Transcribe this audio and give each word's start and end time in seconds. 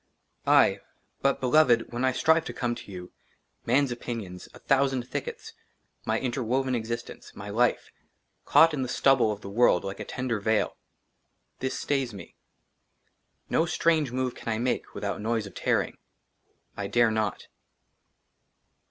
aye; 0.47 0.79
BUT, 1.21 1.39
BELOVED, 1.39 1.93
WHEN 1.93 2.03
I 2.03 2.11
STRIVE 2.11 2.43
TO 2.45 2.53
COME 2.53 2.73
TO 2.73 2.91
YOU, 2.91 3.11
man's 3.67 3.91
OPINIONS, 3.91 4.49
A 4.51 4.57
THOUSAND 4.57 5.07
THICKETS, 5.07 5.53
MY 6.05 6.17
INTERWOVEN 6.17 6.73
EXISTENCE, 6.73 7.35
MY 7.35 7.51
LIFE, 7.51 7.91
CAUGHT 8.47 8.73
IN 8.73 8.81
THE 8.81 8.87
STUBBLE 8.87 9.31
OF 9.31 9.41
THE 9.41 9.51
WORLD 9.51 9.83
LIKE 9.83 9.99
A 9.99 10.05
TENDER 10.05 10.39
VEIL, 10.39 10.75
THIS 11.59 11.77
STAYS 11.77 12.15
ME. 12.15 12.35
NO 13.51 13.67
STRANGE 13.67 14.11
MOVE 14.11 14.33
CAN 14.33 14.49
I 14.51 14.57
MAKE 14.57 14.95
WITHOUT 14.95 15.21
NOISE 15.21 15.45
OF 15.45 15.53
TEARING. 15.53 15.97
I 16.75 16.87
DARE 16.87 17.11
NOT. 17.11 17.45